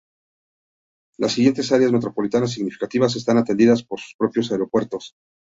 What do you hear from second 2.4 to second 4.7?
significativas, están atendidas por sus propios